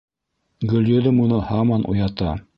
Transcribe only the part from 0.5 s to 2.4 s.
Гөлйөҙөм уны һаман уята: